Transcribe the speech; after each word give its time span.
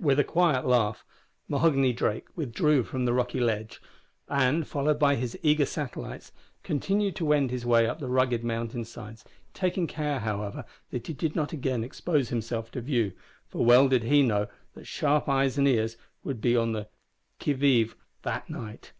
With 0.00 0.18
a 0.18 0.24
quiet 0.24 0.66
laugh, 0.66 1.04
Mahoghany 1.48 1.92
Drake 1.92 2.26
withdrew 2.34 2.82
from 2.82 3.04
the 3.04 3.12
rocky 3.12 3.38
ledge, 3.38 3.80
and, 4.28 4.66
followed 4.66 4.98
by 4.98 5.14
his 5.14 5.38
eager 5.40 5.64
satellites, 5.66 6.32
continued 6.64 7.14
to 7.14 7.24
wend 7.24 7.52
his 7.52 7.64
way 7.64 7.86
up 7.86 8.00
the 8.00 8.08
rugged 8.08 8.42
mountain 8.42 8.84
sides, 8.84 9.24
taking 9.54 9.86
care, 9.86 10.18
however, 10.18 10.64
that 10.90 11.06
he 11.06 11.12
did 11.12 11.36
not 11.36 11.52
again 11.52 11.84
expose 11.84 12.30
himself 12.30 12.72
to 12.72 12.80
view, 12.80 13.12
for 13.46 13.64
well 13.64 13.86
did 13.88 14.02
he 14.02 14.20
know 14.20 14.48
that 14.74 14.88
sharp 14.88 15.28
eyes 15.28 15.56
and 15.56 15.68
ears 15.68 15.96
would 16.24 16.40
be 16.40 16.56
on 16.56 16.72
the 16.72 16.88
qui 17.40 17.52
vive 17.52 17.94
that 18.22 18.50
night. 18.50 18.90